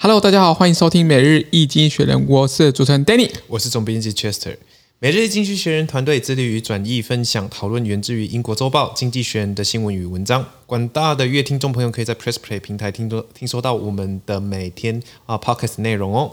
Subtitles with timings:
[0.00, 4.56] Hello，大家好，欢迎收听每日一经济学人，我是主持人 Danny，我是总编辑 Chester。
[5.00, 10.46] 每日一经济学人团队致力于转译、分享、讨论源自于英国周报《经济学人》的新闻与文章。
[10.66, 16.32] 广大的乐听众朋友可以在 Press Play 平台听多听收到我们的每天啊 Podcast 内容哦。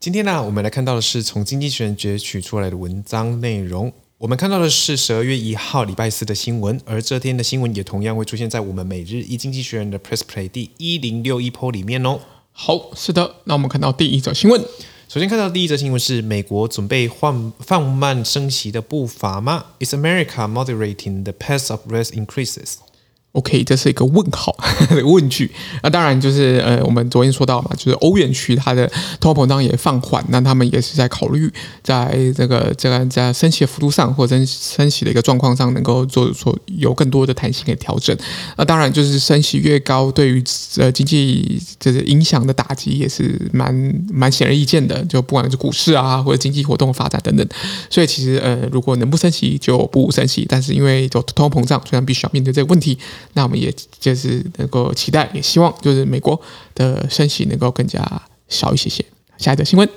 [0.00, 3.92] 今天呢、啊，我们来看到的是从《经济学人》截取出来的文章内容。
[4.16, 12.18] 我们看到的是十二月一号礼拜四的新闻，而这天的新闻也同样会出现在我们每日一经济学人的 Press Play 第一零六一 po 里面哦。
[12.52, 14.64] 好，是的，那我们看到第一则新闻。
[15.06, 22.14] 首先看到第一则新闻是美国准备放放慢升息的步伐吗？Is America moderating the pace of rate
[23.32, 24.52] OK，这是一个问号
[24.88, 25.48] 的 问句。
[25.84, 31.48] 那当然就是呃，我们昨天说到嘛，就是欧元区它的通货膨胀也放缓，那他们也是在考虑
[31.80, 38.16] 在这个这个在升息的幅度上或者升升息的一个状况上，能够做做有更多的弹性的调整。
[38.56, 40.42] 那当然就是升息越高，对于
[40.78, 43.72] 呃经济这个影响的打击也是蛮
[44.12, 45.04] 蛮显而易见的。
[45.04, 47.46] 就不管是股市啊，或者经济活动的发展等等。
[47.88, 52.98] 所以其实呃，如果能不升息就不升息，但是因为就通货膨胀，虽然必须要面对这个问题。
[53.32, 56.40] 那我们也就是能够期待，也希望就是美国
[56.74, 59.04] 的升息能够更加少一些些。
[59.38, 59.88] 下一则新闻，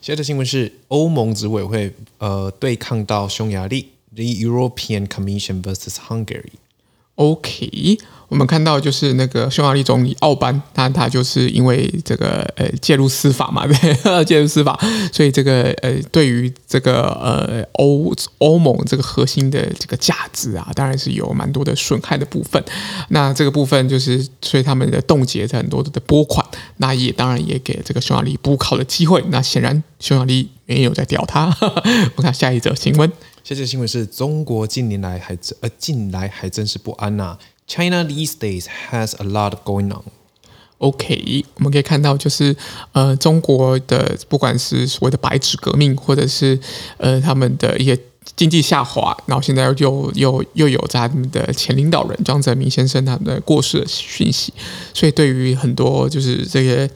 [0.00, 6.52] 下一则新闻是欧盟执委会呃对抗到匈牙利，The European Commission versus Hungary。
[7.20, 7.98] OK。
[8.30, 13.74] 我们看到就是那个匈牙利总理奥班，他他就是因为这个呃介入司法嘛，对，
[14.24, 14.78] 介入司法，
[15.12, 22.64] 所以这个呃对于这个呃欧欧盟这个核心的这个价值啊，当然是有蛮多的损害的部分。
[23.08, 29.20] 那这个部分就是所以他们的冻结很多的拨款，那也当然也给这个匈牙利补考的机会。
[29.30, 31.52] 那显然匈牙利没有在屌他。
[32.14, 33.10] 我看下一则新闻，
[33.42, 40.02] 下一则新闻是中国近年来还真呃近来还真是不安呐、China these days has a lot going on.
[40.78, 42.56] OK，我们可以看到，就是
[42.92, 46.58] 呃，中国的不管是所谓的白纸革命，或者是
[46.98, 47.98] 呃他们的一些
[48.36, 54.52] 经济下滑，然后现在又又又有他们的前领导人江泽民先生他们的过世的讯息，
[54.94, 56.88] 所以对于很多就是这些。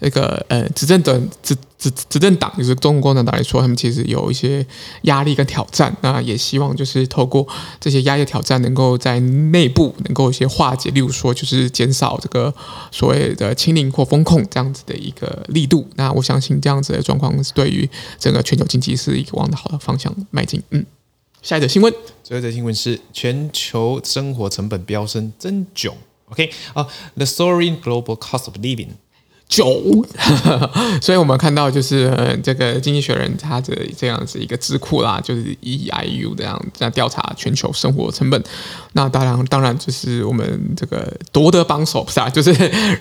[0.00, 4.66] 那个呃，执政党执执执政党就是中国共产党来说，他们其实有一些
[5.02, 7.46] 压力跟挑战，那也希望就是透过
[7.80, 12.52] 这些压力挑战，能够在内部能够一些化解，例如说就是减少这个
[12.90, 15.86] 所谓的清零或封控这样子的一个力度。
[15.94, 20.62] 那我相信这样子的状况是对于整个全球经济是一个往好的方向迈进。
[20.70, 20.84] 嗯，
[21.42, 21.92] 下一则新闻，
[22.22, 25.94] 最后一则新闻是全球生活成本飙升，真囧。
[26.28, 28.88] OK 啊，The soaring global cost of living。
[29.48, 29.80] 九，
[31.00, 38.42] 所以我们看到就是这个《经济学人》他的这样子一个智库啦，就是 EIU 这样在调查全球生活成本。
[38.96, 42.28] 那当然，当然就是我们这个夺得榜首是吧？
[42.32, 42.50] 就是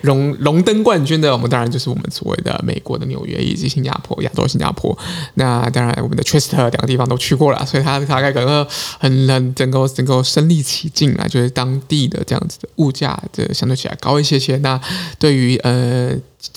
[0.01, 4.95] 荣荣登冠军的，我们当然就是我们所谓的美国的纽约以及新加坡，亚洲新加坡。
[5.35, 8.67] 那当然，我们的 Chester 两个地方都去过了，所以他大概可能
[8.99, 14.57] 很能能够能够身临其境啊，就是当地的这样子的物价，这相对起来高一些些。
[14.57, 14.79] 那
[15.17, 16.11] 对于呃。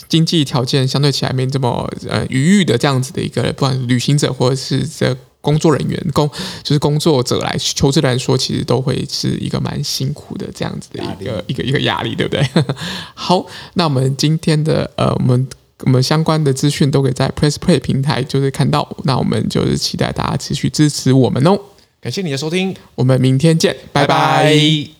[0.06, 5.16] 经济条件相对起来没这么呃愉悦的这样子的一个，不管旅行者或者是这
[5.48, 6.28] 工作人员工，
[6.62, 12.46] 就是工作者来求职来说，其实都会是一个蛮辛苦的这样子的一个一个一个压力，对不对？
[13.14, 15.48] 好，那我们今天的呃，我们
[15.84, 21.58] 我们相关的资讯都可以在 Press Play 平台就是看到，那我们就是期待大家持续支持我们哦。
[22.00, 24.16] 感谢你的收听，我们明天见，拜拜。
[24.16, 24.97] 拜拜。